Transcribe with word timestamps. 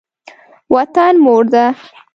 وطن 0.75 1.13
مور 1.25 1.43
ده. 1.53 1.65